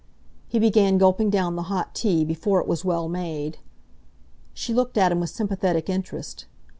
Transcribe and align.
He 0.47 0.57
began 0.57 0.97
gulping 0.97 1.29
down 1.29 1.55
the 1.55 1.61
hot 1.69 1.93
tea 1.93 2.25
before 2.25 2.59
it 2.59 2.65
was 2.67 2.83
well 2.83 3.07
made. 3.07 3.59
She 4.55 4.73
looked 4.73 4.97
at 4.97 5.11
him 5.11 5.19
with 5.19 5.29
sympathetic 5.29 5.89
interest. 5.91 6.47